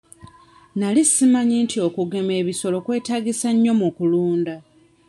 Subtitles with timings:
[0.79, 4.55] Nali simanyi nti okugema ebisolo kwetaagisa nnyo mu kulunda.